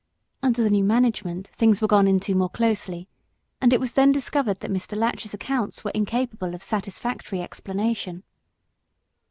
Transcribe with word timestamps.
Under 0.41 0.63
the 0.63 0.71
new 0.71 0.83
management 0.83 1.49
things 1.49 1.79
were 1.79 1.87
gone 1.87 2.07
into 2.07 2.33
more 2.33 2.49
closely, 2.49 3.07
and 3.61 3.71
it 3.71 3.79
was 3.79 3.91
then 3.91 4.11
discovered 4.11 4.61
that 4.61 4.71
Mr. 4.71 4.97
Latch's 4.97 5.35
accounts 5.35 5.83
were 5.83 5.91
incapable 5.91 6.55
of 6.55 6.63
satisfactory 6.63 7.39
explanation. 7.43 8.23